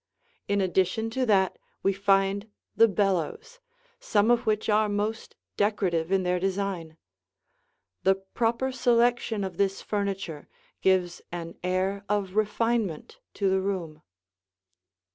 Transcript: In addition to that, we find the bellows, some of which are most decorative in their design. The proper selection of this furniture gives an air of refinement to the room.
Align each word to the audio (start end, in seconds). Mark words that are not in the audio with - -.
In 0.47 0.61
addition 0.61 1.11
to 1.11 1.27
that, 1.27 1.59
we 1.83 1.93
find 1.93 2.49
the 2.75 2.87
bellows, 2.87 3.59
some 3.99 4.31
of 4.31 4.47
which 4.47 4.67
are 4.67 4.89
most 4.89 5.35
decorative 5.57 6.11
in 6.11 6.23
their 6.23 6.39
design. 6.39 6.97
The 8.01 8.15
proper 8.15 8.71
selection 8.71 9.43
of 9.43 9.57
this 9.57 9.83
furniture 9.83 10.47
gives 10.81 11.21
an 11.31 11.53
air 11.63 12.03
of 12.09 12.35
refinement 12.35 13.19
to 13.35 13.47
the 13.47 13.61
room. 13.61 14.01